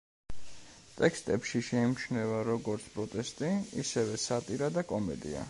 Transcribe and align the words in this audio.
ტექსტებში 0.93 1.61
შეიმჩნევა 1.67 2.41
როგორც 2.49 2.89
პროტესტი 2.97 3.53
ისევე 3.85 4.19
სატირა 4.27 4.73
და 4.81 4.87
კომედია. 4.95 5.39